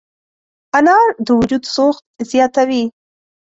انار 0.77 1.07
د 1.25 1.27
وجود 1.39 1.63
سوخت 1.75 2.03
زیاتوي. 2.31 2.83